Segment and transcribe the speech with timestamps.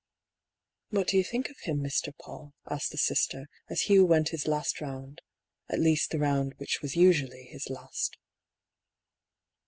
[0.89, 2.11] "What do you think of him, Mr.
[2.17, 5.21] Paull?" asked the Sister, as Hugh went his last round—
[5.71, 8.17] at least the round which was usually his last.